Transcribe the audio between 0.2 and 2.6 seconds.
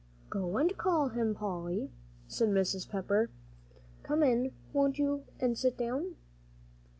"Go and call him, Polly," said